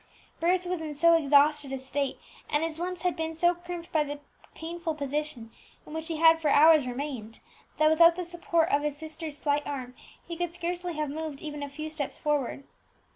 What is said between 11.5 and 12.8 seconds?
a few steps forward.